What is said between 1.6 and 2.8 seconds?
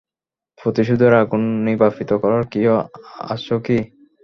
নির্বাপিত করার কেউ